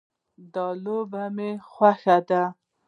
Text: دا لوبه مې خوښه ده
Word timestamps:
دا 0.53 0.67
لوبه 0.83 1.23
مې 1.35 1.49
خوښه 1.71 2.17
ده 2.29 2.43